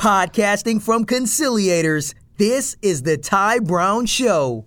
[0.00, 4.64] Podcasting from Conciliators, this is The Ty Brown Show.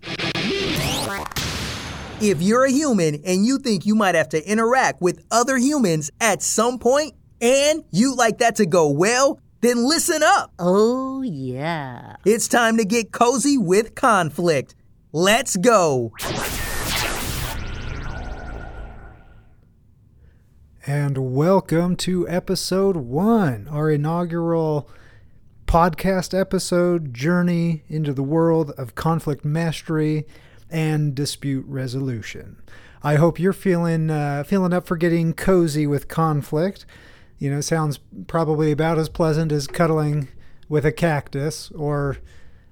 [2.21, 6.11] If you're a human and you think you might have to interact with other humans
[6.21, 10.53] at some point, and you'd like that to go well, then listen up.
[10.59, 12.17] Oh, yeah.
[12.25, 14.75] It's time to get cozy with conflict.
[15.13, 16.13] Let's go.
[20.85, 24.87] And welcome to episode one, our inaugural
[25.65, 30.25] podcast episode journey into the world of conflict mastery
[30.69, 32.61] and dispute resolution.
[33.01, 36.85] I hope you're feeling uh, feeling up for getting cozy with conflict.
[37.37, 40.29] You know, sounds probably about as pleasant as cuddling
[40.69, 42.17] with a cactus, or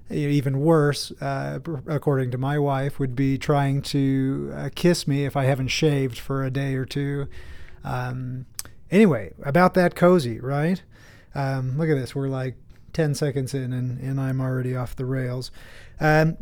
[0.10, 5.36] even worse, uh, according to my wife, would be trying to uh, kiss me if
[5.36, 7.28] I haven't shaved for a day or two.
[7.84, 8.46] Um,
[8.90, 10.82] anyway, about that cozy, right?
[11.34, 12.14] Um, look at this.
[12.14, 12.56] We're like
[12.94, 15.52] 10 seconds in, and, and I'm already off the rails.
[16.00, 16.38] Um,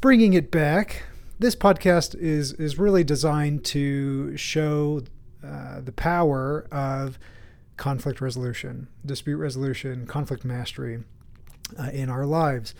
[0.00, 1.04] bringing it back,
[1.38, 5.02] this podcast is, is really designed to show
[5.44, 7.18] uh, the power of
[7.76, 11.02] conflict resolution, dispute resolution, conflict mastery
[11.78, 12.74] uh, in our lives.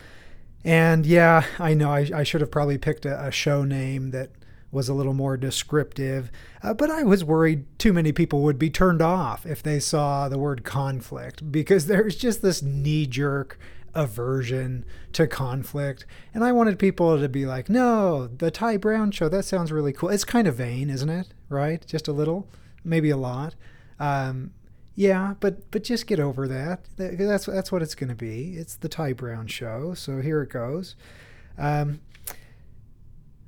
[0.62, 4.30] And yeah, I know I, I should have probably picked a, a show name that
[4.72, 6.30] was a little more descriptive.
[6.62, 10.28] Uh, but I was worried too many people would be turned off if they saw
[10.28, 13.58] the word conflict because there's just this knee jerk
[13.94, 16.06] aversion to conflict.
[16.32, 19.92] And I wanted people to be like, no, the Ty Brown show, that sounds really
[19.92, 20.10] cool.
[20.10, 21.28] It's kind of vain, isn't it?
[21.48, 21.84] Right?
[21.86, 22.48] Just a little,
[22.84, 23.54] maybe a lot.
[23.98, 24.52] Um,
[24.94, 26.84] yeah, but but just get over that.
[26.96, 28.54] That's that's what it's going to be.
[28.56, 29.94] It's the Ty Brown show.
[29.94, 30.94] So here it goes.
[31.56, 32.00] Um,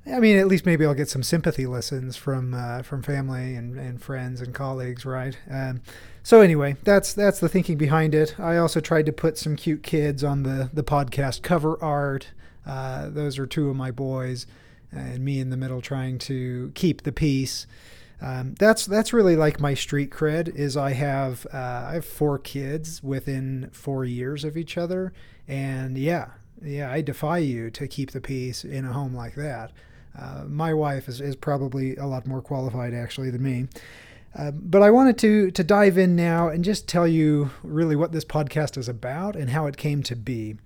[0.05, 3.77] I mean, at least maybe I'll get some sympathy lessons from uh, from family and,
[3.77, 5.37] and friends and colleagues, right?
[5.49, 5.81] Um,
[6.23, 8.37] so anyway, that's that's the thinking behind it.
[8.37, 12.31] I also tried to put some cute kids on the the podcast cover art.
[12.65, 14.45] Uh, those are two of my boys,
[14.91, 17.65] and me in the middle trying to keep the peace.
[18.21, 20.53] Um, that's that's really like my street cred.
[20.53, 25.13] Is I have uh, I have four kids within four years of each other,
[25.47, 26.31] and yeah,
[26.61, 29.71] yeah, I defy you to keep the peace in a home like that.
[30.17, 33.67] Uh, my wife is, is probably a lot more qualified actually than me.
[34.35, 38.11] Uh, but I wanted to to dive in now and just tell you really what
[38.11, 40.57] this podcast is about and how it came to be.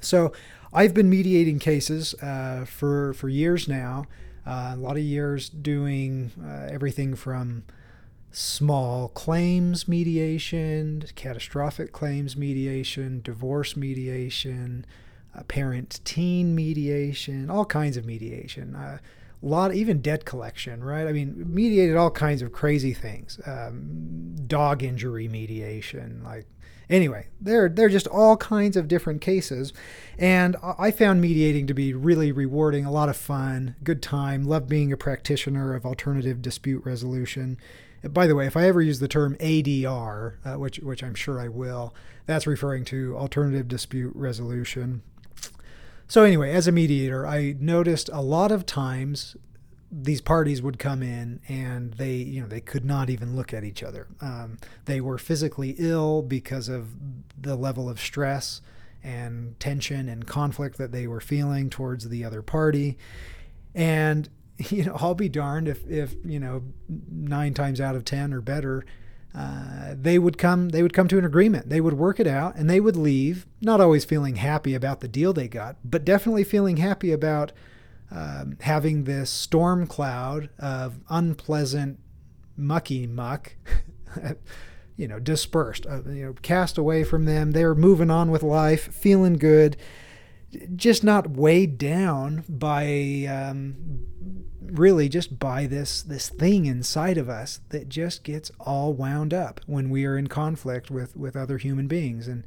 [0.00, 0.32] So
[0.72, 4.06] I've been mediating cases uh, for for years now,
[4.46, 7.64] uh, a lot of years doing uh, everything from
[8.30, 14.86] small claims mediation, catastrophic claims mediation, divorce mediation,
[15.34, 18.74] uh, parent teen mediation, all kinds of mediation.
[18.74, 18.98] Uh,
[19.42, 21.06] a lot, even debt collection, right?
[21.06, 23.40] I mean, mediated all kinds of crazy things.
[23.44, 26.46] Um, dog injury mediation, like
[26.88, 29.72] anyway, they're they're just all kinds of different cases,
[30.18, 34.44] and I found mediating to be really rewarding, a lot of fun, good time.
[34.44, 37.58] Love being a practitioner of alternative dispute resolution.
[38.10, 41.40] By the way, if I ever use the term ADR, uh, which which I'm sure
[41.40, 41.94] I will,
[42.26, 45.02] that's referring to alternative dispute resolution.
[46.12, 49.34] So anyway, as a mediator, I noticed a lot of times
[49.90, 53.64] these parties would come in and they, you know, they could not even look at
[53.64, 54.08] each other.
[54.20, 56.88] Um, they were physically ill because of
[57.40, 58.60] the level of stress
[59.02, 62.98] and tension and conflict that they were feeling towards the other party.
[63.74, 64.28] And
[64.68, 66.62] you know, I'll be darned if, if you know,
[67.10, 68.84] nine times out of ten or better,
[69.34, 71.68] uh, they would come they would come to an agreement.
[71.68, 75.08] They would work it out and they would leave not always feeling happy about the
[75.08, 77.52] deal they got but definitely feeling happy about
[78.10, 81.98] um, having this storm cloud of unpleasant
[82.56, 83.54] mucky muck
[84.96, 87.52] you know dispersed uh, you know cast away from them.
[87.52, 89.76] They're moving on with life feeling good
[90.76, 93.76] just not weighed down by um,
[94.60, 99.60] really just by this this thing inside of us that just gets all wound up
[99.66, 102.28] when we are in conflict with with other human beings.
[102.28, 102.44] And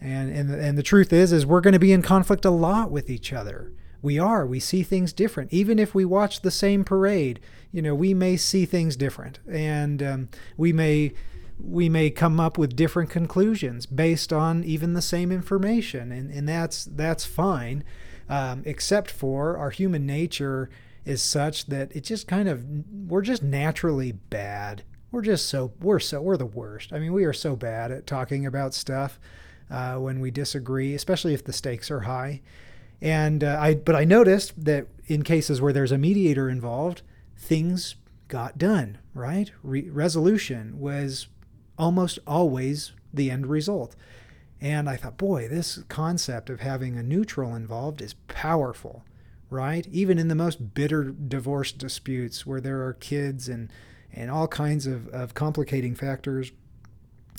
[0.00, 2.90] and and and the truth is is we're going to be in conflict a lot
[2.90, 3.72] with each other.
[4.02, 4.46] We are.
[4.46, 5.52] We see things different.
[5.52, 7.40] Even if we watch the same parade
[7.74, 9.40] you know we may see things different.
[9.50, 11.12] And um, we may
[11.58, 16.48] we may come up with different conclusions based on even the same information and and
[16.48, 17.84] that's that's fine
[18.28, 20.70] um, except for our human nature
[21.04, 24.82] is such that it just kind of we're just naturally bad.
[25.10, 26.92] We're just so we're so we're the worst.
[26.92, 29.18] I mean, we are so bad at talking about stuff
[29.70, 32.40] uh, when we disagree, especially if the stakes are high.
[33.00, 37.02] And uh, I but I noticed that in cases where there's a mediator involved,
[37.36, 37.96] things
[38.28, 38.98] got done.
[39.12, 41.28] Right, Re- resolution was
[41.78, 43.96] almost always the end result.
[44.60, 49.04] And I thought, boy, this concept of having a neutral involved is powerful,
[49.50, 49.86] right?
[49.90, 53.70] Even in the most bitter divorce disputes where there are kids and,
[54.12, 56.52] and all kinds of, of complicating factors,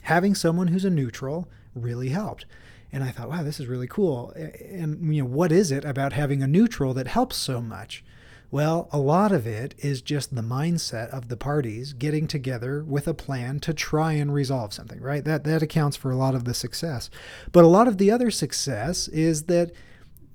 [0.04, 2.46] having someone who's a neutral really helped.
[2.92, 4.32] And I thought, wow, this is really cool.
[4.36, 8.04] And you know, what is it about having a neutral that helps so much?
[8.52, 13.08] Well, a lot of it is just the mindset of the parties getting together with
[13.08, 15.24] a plan to try and resolve something, right?
[15.24, 17.10] That that accounts for a lot of the success.
[17.52, 19.72] But a lot of the other success is that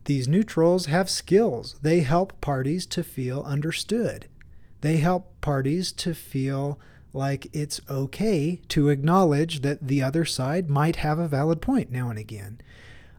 [0.05, 1.77] these neutrals have skills.
[1.83, 4.27] They help parties to feel understood.
[4.81, 6.79] They help parties to feel
[7.13, 12.09] like it's okay to acknowledge that the other side might have a valid point now
[12.09, 12.61] and again.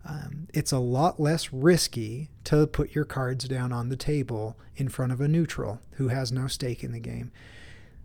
[0.06, 4.90] Um, it's a lot less risky to put your cards down on the table in
[4.90, 7.32] front of a neutral who has no stake in the game.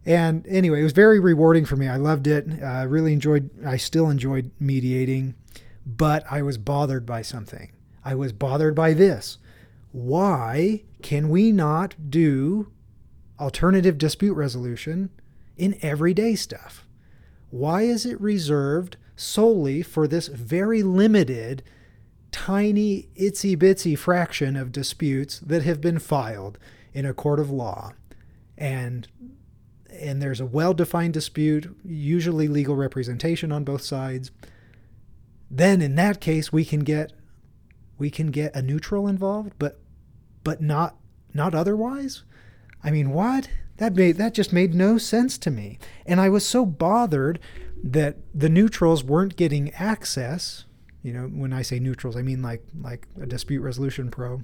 [0.05, 1.89] And anyway, it was very rewarding for me.
[1.89, 2.63] I loved it.
[2.63, 5.35] I uh, really enjoyed, I still enjoyed mediating,
[5.85, 7.73] but I was bothered by something.
[8.05, 9.39] I was bothered by this.
[9.91, 12.71] Why can we not do
[13.41, 15.11] alternative dispute resolution
[15.57, 16.87] in everyday stuff?
[17.51, 21.65] Why is it reserved solely for this very limited,
[22.37, 26.59] tiny, itsy bitsy fraction of disputes that have been filed
[26.93, 27.95] in a court of law?
[28.59, 29.09] And
[29.91, 34.31] and there's a well-defined dispute, usually legal representation on both sides.
[35.51, 37.13] Then in that case we can get
[37.97, 39.81] we can get a neutral involved, but
[40.45, 40.97] but not
[41.33, 42.23] not otherwise?
[42.85, 43.49] I mean, what?
[43.79, 45.79] That made that just made no sense to me.
[46.05, 47.41] And I was so bothered
[47.83, 50.66] that the neutrals weren't getting access.
[51.07, 54.43] You know, when I say neutrals, I mean like like a dispute resolution pro.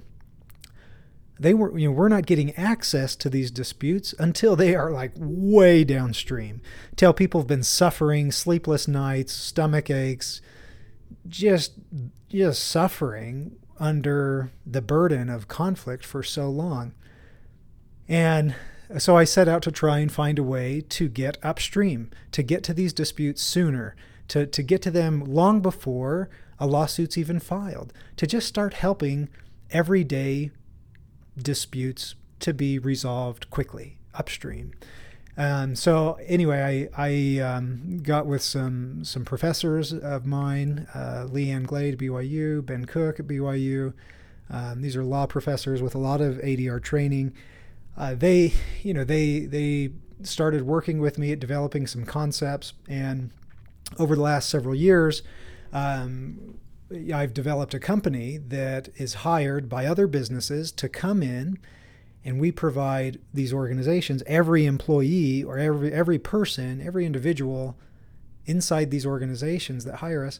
[1.37, 5.11] They were, you know, we're not getting access to these disputes until they are like
[5.17, 6.61] way downstream.
[6.95, 10.39] Till people have been suffering sleepless nights, stomach aches,
[11.27, 11.73] just
[12.29, 16.93] just suffering under the burden of conflict for so long.
[18.07, 18.55] And
[18.99, 22.63] so I set out to try and find a way to get upstream, to get
[22.63, 23.97] to these disputes sooner,
[24.29, 26.29] to, to get to them long before
[26.63, 29.29] a lawsuit's even filed, to just start helping
[29.71, 30.51] everyday
[31.37, 34.73] disputes to be resolved quickly upstream.
[35.35, 41.65] Um, so anyway, I, I um, got with some some professors of mine, uh, Leanne
[41.65, 43.93] Glade, BYU, Ben Cook at BYU.
[44.49, 47.33] Um, these are law professors with a lot of ADR training
[47.97, 49.91] uh, they, you know, they they
[50.23, 53.31] started working with me at developing some concepts, and
[53.99, 55.21] over the last several years,
[55.73, 56.59] um,
[57.13, 61.57] I've developed a company that is hired by other businesses to come in,
[62.23, 67.75] and we provide these organizations, every employee or every every person, every individual
[68.45, 70.39] inside these organizations that hire us,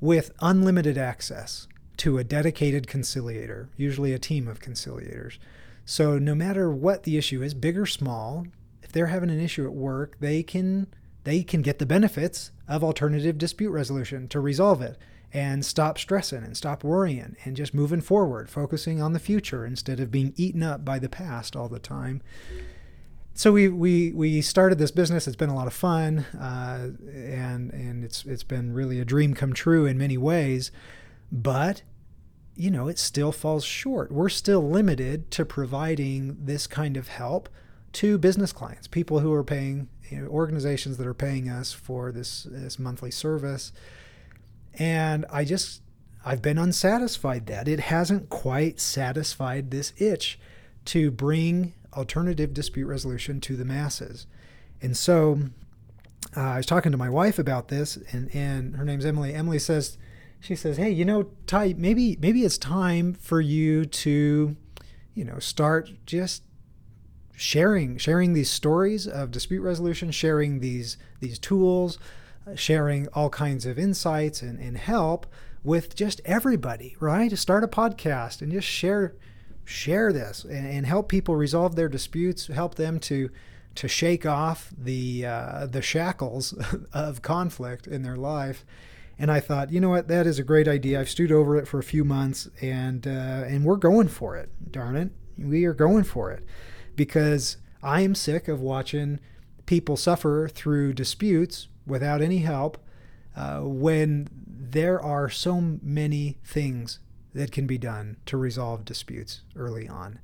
[0.00, 1.68] with unlimited access
[1.98, 5.38] to a dedicated conciliator, usually a team of conciliators.
[5.84, 8.46] So no matter what the issue is, big or small,
[8.82, 10.88] if they're having an issue at work, they can
[11.24, 14.98] they can get the benefits of alternative dispute resolution to resolve it
[15.32, 19.98] and stop stressing and stop worrying and just moving forward, focusing on the future instead
[19.98, 22.20] of being eaten up by the past all the time.
[23.34, 25.26] So we we we started this business.
[25.26, 29.32] It's been a lot of fun, uh, and and it's it's been really a dream
[29.32, 30.70] come true in many ways.
[31.30, 31.82] But
[32.54, 34.12] you know, it still falls short.
[34.12, 37.48] We're still limited to providing this kind of help
[37.92, 42.12] to business clients, people who are paying, you know, organizations that are paying us for
[42.12, 43.72] this this monthly service.
[44.78, 45.80] And I just
[46.24, 50.38] I've been unsatisfied that it hasn't quite satisfied this itch
[50.86, 54.26] to bring alternative dispute resolution to the masses.
[54.80, 55.38] And so
[56.36, 59.34] uh, I was talking to my wife about this, and, and her name's Emily.
[59.34, 59.96] Emily says,
[60.40, 64.56] she says, "Hey, you know, Ty, maybe maybe it's time for you to,
[65.14, 66.42] you know, start just
[67.36, 71.98] sharing sharing these stories of dispute resolution, sharing these these tools,
[72.46, 75.26] uh, sharing all kinds of insights and, and help
[75.64, 77.30] with just everybody, right?
[77.30, 79.14] To start a podcast and just share
[79.64, 83.30] share this and, and help people resolve their disputes, help them to
[83.74, 86.54] to shake off the uh, the shackles
[86.92, 88.64] of conflict in their life."
[89.18, 90.98] And I thought, you know what, that is a great idea.
[90.98, 94.50] I've stewed over it for a few months, and uh, and we're going for it.
[94.70, 96.44] Darn it, we are going for it
[96.96, 99.20] because I am sick of watching
[99.66, 102.78] people suffer through disputes without any help
[103.36, 106.98] uh, when there are so many things
[107.34, 110.18] that can be done to resolve disputes early on.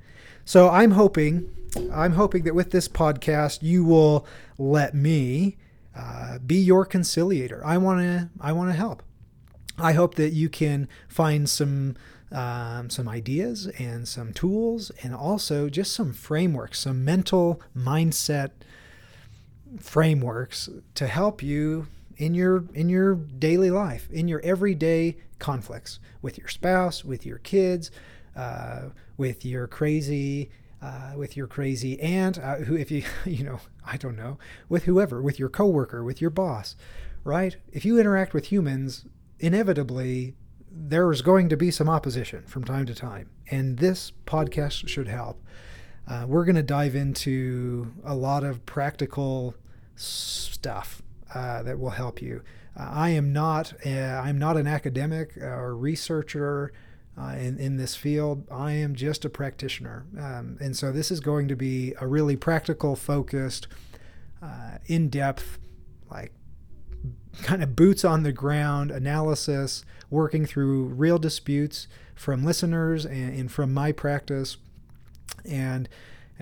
[0.45, 1.51] So I'm hoping,
[1.93, 4.27] I'm hoping that with this podcast, you will
[4.59, 5.57] let me
[5.97, 7.63] uh, be your conciliator.
[7.65, 9.03] I want to I want to help.
[9.79, 11.97] I hope that you can find some
[12.33, 18.51] um, some ideas and some tools, and also just some frameworks, some mental mindset
[19.81, 26.37] frameworks to help you in your in your daily life, in your everyday conflicts with
[26.37, 27.91] your spouse, with your kids,
[28.37, 30.51] uh, with your crazy.
[30.81, 34.85] Uh, with your crazy aunt, uh, who, if you, you know, I don't know, with
[34.85, 36.77] whoever, with your coworker, with your boss,
[37.25, 37.57] right?
[37.73, 39.05] If you interact with humans,
[39.41, 40.37] inevitably
[40.71, 45.43] there's going to be some opposition from time to time, and this podcast should help.
[46.07, 49.55] Uh, we're going to dive into a lot of practical
[49.95, 51.03] stuff
[51.35, 52.43] uh, that will help you.
[52.79, 56.73] Uh, I am not a, I'm not an academic or researcher
[57.21, 58.47] uh, in in this field.
[58.51, 62.37] I am just a practitioner, um, and so this is going to be a really
[62.37, 63.67] practical, focused,
[64.43, 65.59] uh, in depth,
[66.11, 66.33] like
[67.43, 73.53] kind of boots on the ground analysis, working through real disputes from listeners and, and
[73.53, 74.57] from my practice.
[75.45, 75.89] And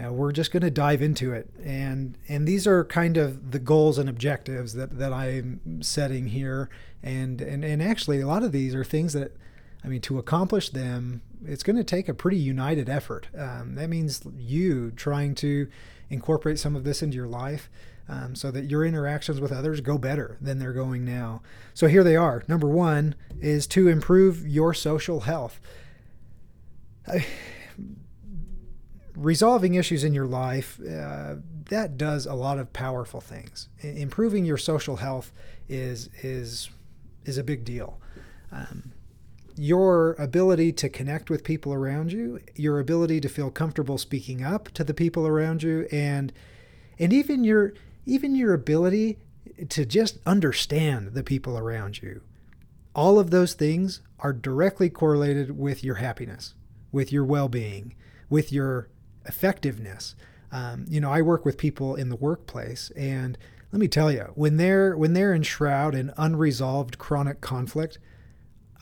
[0.03, 1.49] uh, we're just going to dive into it.
[1.65, 6.69] And, and these are kind of the goals and objectives that, that I'm setting here.
[7.03, 9.37] And, and, and actually, a lot of these are things that,
[9.85, 13.29] I mean, to accomplish them, it's going to take a pretty united effort.
[13.37, 15.69] Um, that means you trying to
[16.11, 17.71] incorporate some of this into your life
[18.09, 21.43] um, so that your interactions with others go better than they're going now.
[21.75, 22.43] So here they are.
[22.49, 25.61] Number one is to improve your social health.
[29.17, 31.37] resolving issues in your life, uh,
[31.71, 33.69] that does a lot of powerful things.
[33.81, 35.33] improving your social health
[35.69, 36.71] is is
[37.25, 38.01] is a big deal.
[38.53, 38.93] Um,
[39.57, 44.69] your ability to connect with people around you, your ability to feel comfortable speaking up
[44.73, 46.33] to the people around you, and
[46.99, 47.73] and even your
[48.07, 49.19] even your ability
[49.69, 52.23] to just understand the people around you.
[52.95, 56.55] All of those things are directly correlated with your happiness,
[56.93, 57.95] with your well being,
[58.31, 58.89] with your
[59.27, 60.15] effectiveness.
[60.53, 63.37] Um, you know, I work with people in the workplace, and
[63.73, 67.99] let me tell you, when they're when they're enshrouded in unresolved chronic conflict,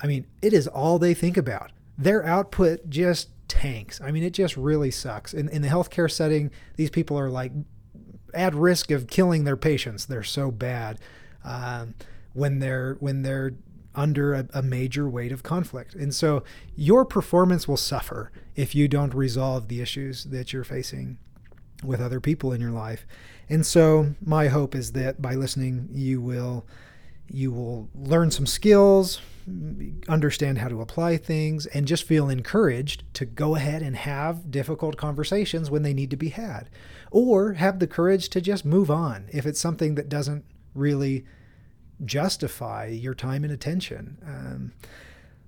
[0.03, 1.73] I mean, it is all they think about.
[1.97, 4.01] Their output just tanks.
[4.01, 5.33] I mean, it just really sucks.
[5.33, 7.53] In, in the healthcare setting, these people are like
[8.35, 10.07] at risk of killing their patients.
[10.07, 10.99] They're so bad
[11.45, 11.95] um,
[12.33, 13.53] when they're when they're
[13.95, 15.95] under a, a, major weight of conflict.
[15.95, 16.43] And so
[16.75, 21.19] your performance will suffer if you don't resolve the issues that you're facing
[21.85, 23.07] with other people in your life.
[23.49, 26.67] And so my hope is that by listening you will
[27.29, 29.21] you will learn some skills,
[30.09, 34.97] understand how to apply things, and just feel encouraged to go ahead and have difficult
[34.97, 36.69] conversations when they need to be had.
[37.11, 41.25] Or have the courage to just move on if it's something that doesn't really
[42.05, 44.19] justify your time and attention.
[44.27, 44.73] Um,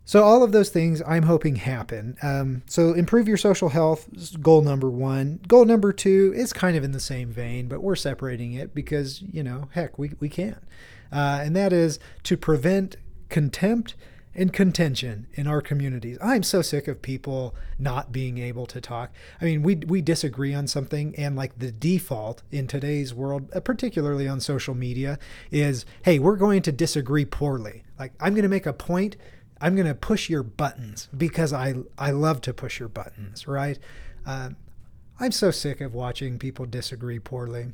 [0.05, 2.17] so, all of those things I'm hoping happen.
[2.23, 4.09] Um, so, improve your social health
[4.41, 5.41] goal number one.
[5.49, 9.21] Goal number two is kind of in the same vein, but we're separating it because,
[9.23, 10.61] you know, heck, we, we can.
[11.13, 12.97] Uh, and that is to prevent
[13.29, 13.95] contempt
[14.37, 16.19] and contention in our communities.
[16.23, 19.11] I'm so sick of people not being able to talk.
[19.41, 23.61] I mean, we we disagree on something and like the default in today's world, uh,
[23.61, 25.19] particularly on social media,
[25.51, 27.85] is hey, we're going to disagree poorly.
[27.99, 29.17] Like I'm going to make a point,
[29.61, 33.79] I'm going to push your buttons because I I love to push your buttons, right?
[34.27, 34.51] Uh,
[35.19, 37.69] I'm so sick of watching people disagree poorly.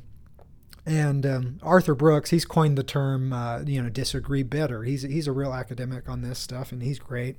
[0.85, 4.83] And um, Arthur Brooks, he's coined the term, uh, you know, disagree better.
[4.83, 7.37] He's he's a real academic on this stuff, and he's great.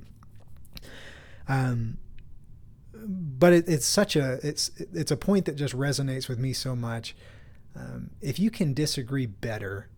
[1.46, 1.98] Um,
[2.94, 6.74] but it, it's such a it's it's a point that just resonates with me so
[6.74, 7.14] much.
[7.76, 9.88] Um, if you can disagree better,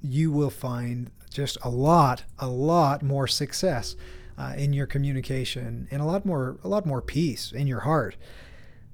[0.00, 3.94] you will find just a lot a lot more success
[4.36, 8.16] uh, in your communication and a lot more a lot more peace in your heart.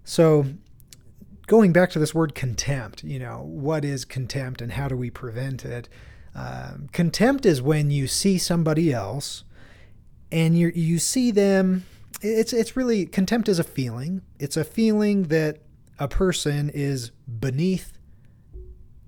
[0.04, 0.46] So
[1.50, 5.10] going back to this word contempt, you know, what is contempt and how do we
[5.10, 5.88] prevent it?
[6.32, 9.42] Um, contempt is when you see somebody else
[10.30, 11.86] and you you see them.
[12.22, 14.22] It's it's really contempt is a feeling.
[14.38, 15.58] It's a feeling that
[15.98, 17.98] a person is beneath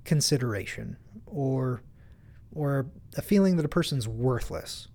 [0.05, 0.97] consideration,
[1.27, 1.85] or
[2.53, 4.89] or a feeling that a person's worthless,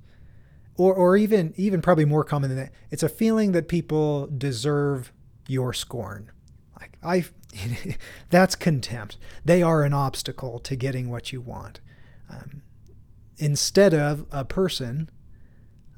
[0.76, 2.74] or or even even probably more common than that.
[2.92, 5.14] It's a feeling that people deserve
[5.48, 6.30] your scorn.
[7.04, 7.26] I
[8.30, 9.18] that's contempt.
[9.46, 11.80] They are an obstacle to getting what you want.
[12.30, 12.62] Um,
[13.38, 15.10] instead of a person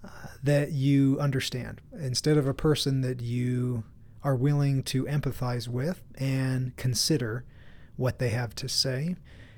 [0.03, 0.09] uh,
[0.43, 3.83] that you understand, instead of a person that you
[4.23, 7.45] are willing to empathize with and consider
[7.95, 9.15] what they have to say.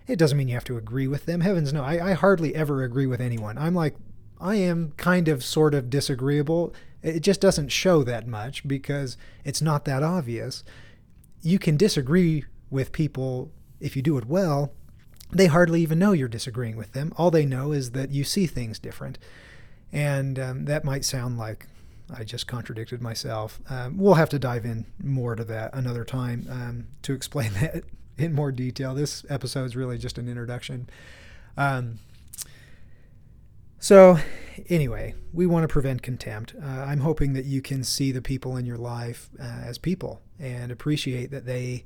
[0.07, 1.41] It doesn't mean you have to agree with them.
[1.41, 3.57] Heavens no, I, I hardly ever agree with anyone.
[3.57, 3.95] I'm like
[4.39, 6.73] I am kind of sort of disagreeable.
[7.03, 10.63] It just doesn't show that much because it's not that obvious.
[11.41, 14.71] You can disagree with people if you do it well.
[15.31, 17.13] They hardly even know you're disagreeing with them.
[17.17, 19.17] All they know is that you see things different.
[19.91, 21.67] And um, that might sound like
[22.13, 23.59] I just contradicted myself.
[23.69, 27.83] Um, we'll have to dive in more to that another time um, to explain that
[28.17, 28.93] in more detail.
[28.93, 30.89] This episode is really just an introduction.
[31.57, 31.99] Um,
[33.81, 34.17] so,
[34.69, 36.53] anyway, we want to prevent contempt.
[36.61, 40.21] Uh, I'm hoping that you can see the people in your life uh, as people
[40.39, 41.83] and appreciate that they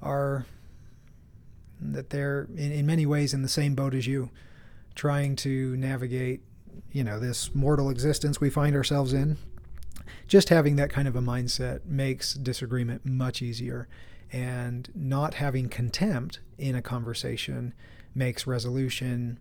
[0.00, 0.46] are
[1.80, 4.30] that they're in, in many ways in the same boat as you,
[4.94, 6.40] trying to navigate,
[6.92, 9.36] you know, this mortal existence we find ourselves in.
[10.28, 13.88] Just having that kind of a mindset makes disagreement much easier,
[14.32, 17.74] and not having contempt in a conversation
[18.14, 19.38] makes resolution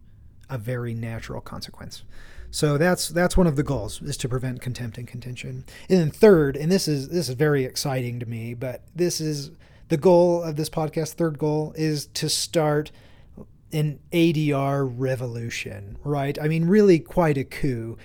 [0.51, 2.03] a very natural consequence.
[2.51, 5.63] So that's that's one of the goals is to prevent contempt and contention.
[5.89, 9.51] And then third, and this is this is very exciting to me, but this is
[9.87, 11.13] the goal of this podcast.
[11.13, 12.91] Third goal is to start
[13.71, 16.37] an ADR revolution, right?
[16.41, 17.97] I mean, really quite a coup.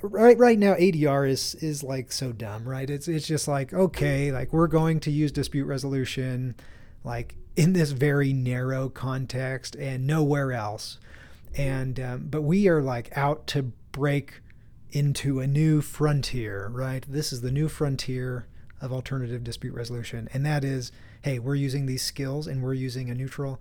[0.00, 2.88] Right, right now ADR is is like so dumb, right?
[2.88, 6.54] It's it's just like okay, like we're going to use dispute resolution,
[7.02, 10.98] like in this very narrow context and nowhere else
[11.56, 14.40] and um, but we are like out to break
[14.90, 17.04] into a new frontier right?
[17.08, 18.46] This is the new frontier
[18.80, 20.28] of alternative dispute resolution.
[20.32, 20.92] And that is
[21.22, 23.60] hey we're using these skills and we're using a neutral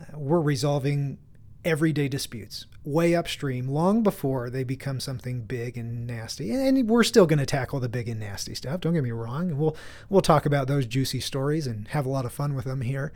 [0.00, 1.18] uh, we're resolving
[1.64, 6.50] everyday disputes way upstream long before they become something big and nasty.
[6.52, 9.56] And we're still going to tackle the big and nasty stuff don't get me wrong.
[9.56, 9.76] We'll
[10.08, 13.12] we'll talk about those juicy stories and have a lot of fun with them here.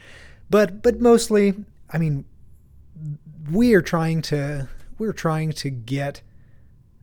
[0.51, 1.55] But but mostly
[1.91, 2.25] i mean
[3.51, 6.23] we are trying to we're trying to get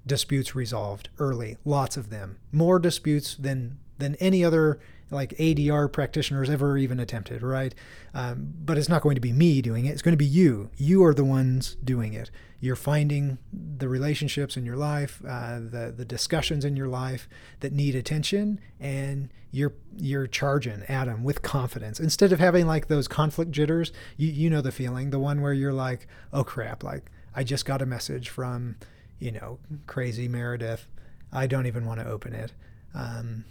[0.06, 4.80] disputes resolved early, lots of them, more disputes than than any other
[5.14, 7.74] like ADR practitioners ever even attempted, right?
[8.14, 9.92] Um, but it's not going to be me doing it.
[9.92, 10.70] It's going to be you.
[10.78, 12.32] You are the ones doing it.
[12.60, 17.28] You're finding the relationships in your life, uh, the the discussions in your life
[17.60, 22.88] that need attention, and you're you're charging at them with confidence instead of having like
[22.88, 23.92] those conflict jitters.
[24.18, 27.66] You you know the feeling, the one where you're like, oh crap, like I just
[27.66, 28.76] got a message from,
[29.20, 30.88] you know, crazy Meredith.
[31.32, 32.54] I don't even want to open it.
[32.94, 33.46] Um,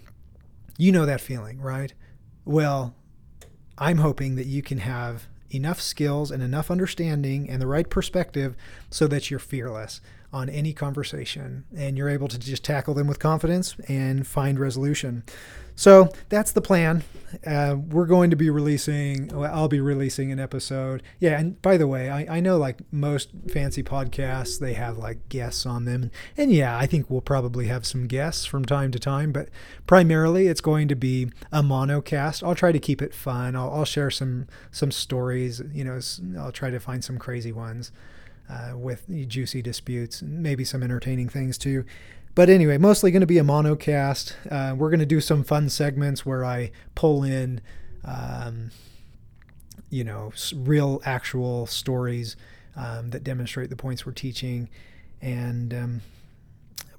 [0.79, 1.93] you know that feeling, right?
[2.45, 2.95] Well,
[3.79, 8.57] I'm hoping that you can have enough skills and enough understanding and the right perspective
[8.91, 10.01] so that you're fearless
[10.33, 15.23] on any conversation and you're able to just tackle them with confidence and find resolution.
[15.75, 17.05] So that's the plan.
[17.47, 21.03] Uh, we're going to be releasing, well, I'll be releasing an episode.
[21.19, 25.29] Yeah, and by the way, I, I know like most fancy podcasts, they have like
[25.31, 26.11] guests on them.
[26.37, 29.49] And yeah, I think we'll probably have some guests from time to time, but
[29.87, 32.43] primarily it's going to be a monocast.
[32.43, 33.57] I'll try to keep it fun.
[33.57, 35.63] I'll, I'll share some some stories.
[35.73, 36.01] You know,
[36.39, 37.93] I'll try to find some crazy ones
[38.51, 41.85] uh, with juicy disputes, maybe some entertaining things too.
[42.35, 44.35] But anyway, mostly going to be a monocast.
[44.51, 47.61] Uh, we're going to do some fun segments where I pull in,
[48.05, 48.71] um,
[49.91, 52.37] you know, real actual stories
[52.75, 54.71] um, that demonstrate the points we're teaching,
[55.21, 56.01] and um,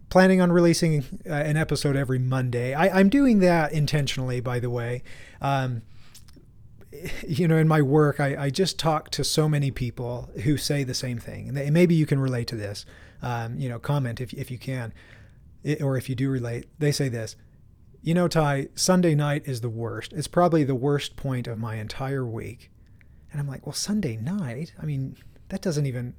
[0.10, 2.76] planning on releasing uh, an episode every Monday.
[2.76, 5.02] I, am doing that intentionally, by the way.
[5.42, 5.82] Um,
[7.28, 10.84] you know, in my work, I, I, just talk to so many people who say
[10.84, 12.86] the same thing, and, they, maybe you can relate to this.
[13.24, 14.94] Um, you know, comment if if you can
[15.82, 17.36] or if you do relate, they say this.
[18.02, 20.12] You know, Ty, Sunday night is the worst.
[20.14, 22.70] It's probably the worst point of my entire week.
[23.32, 24.74] And I'm like, well, Sunday night?
[24.82, 25.16] I mean,
[25.50, 26.14] that doesn't even,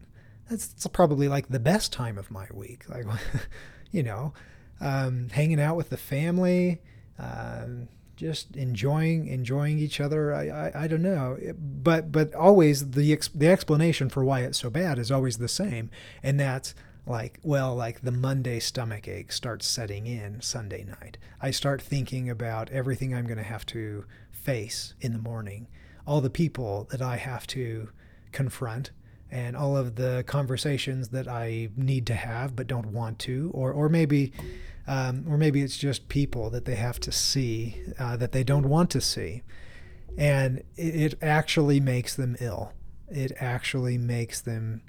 [0.48, 2.84] that's, probably like the best time of my week.
[2.88, 3.06] Like,
[3.90, 4.32] you know,
[4.80, 6.80] um, hanging out with the family,
[7.18, 10.34] um, just enjoying enjoying each other.
[10.34, 14.58] I, I, I don't know, but but always the ex, the explanation for why it's
[14.58, 15.90] so bad is always the same,
[16.22, 16.74] and that's
[17.06, 21.18] like well like the monday stomach ache starts setting in sunday night.
[21.40, 25.68] I start thinking about everything i'm going to have to face in the morning
[26.06, 27.90] all the people that i have to
[28.32, 28.90] confront
[29.30, 33.72] and all of the conversations that i need to have but don't want to or
[33.72, 34.32] or maybe
[34.86, 38.68] um, or maybe it's just people that they have to see uh, that they don't
[38.68, 39.42] want to see.
[40.16, 42.72] And it, it actually makes them ill.
[43.08, 44.82] It actually makes them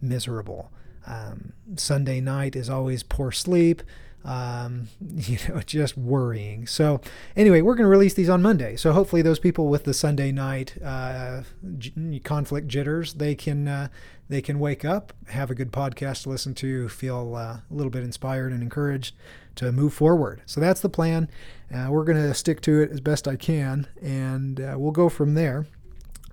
[0.00, 0.72] miserable
[1.06, 3.82] um, Sunday night is always poor sleep.
[4.24, 6.66] um, you know, just worrying.
[6.66, 7.00] So,
[7.36, 8.74] anyway, we're going to release these on Monday.
[8.76, 11.42] So, hopefully, those people with the Sunday night uh,
[11.78, 13.88] j- conflict jitters, they can uh,
[14.28, 17.90] they can wake up, have a good podcast to listen to, feel uh, a little
[17.90, 19.14] bit inspired and encouraged
[19.54, 20.42] to move forward.
[20.44, 21.28] So that's the plan.
[21.72, 25.08] Uh, we're going to stick to it as best I can, and uh, we'll go
[25.08, 25.66] from there.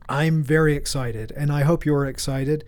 [0.09, 2.65] I'm very excited, and I hope you're excited.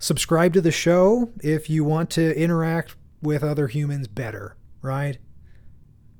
[0.00, 5.18] Subscribe to the show if you want to interact with other humans better, right?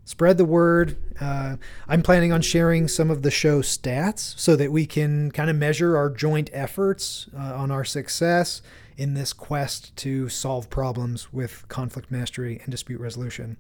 [0.05, 0.99] Spread the word.
[1.19, 1.57] Uh,
[1.89, 5.57] I'm planning on sharing some of the show stats so that we can kind of
[5.57, 8.61] measure our joint efforts uh, on our success
[8.99, 13.57] in this quest to solve problems with conflict mastery and dispute resolution.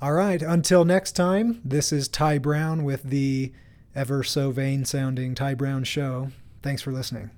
[0.00, 3.52] All right, until next time, this is Ty Brown with the
[3.94, 6.30] ever so vain sounding Ty Brown Show.
[6.62, 7.32] Thanks for listening.